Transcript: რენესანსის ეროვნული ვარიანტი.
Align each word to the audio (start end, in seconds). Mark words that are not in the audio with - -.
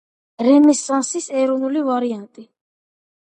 რენესანსის 0.45 1.27
ეროვნული 1.41 1.83
ვარიანტი. 1.89 2.47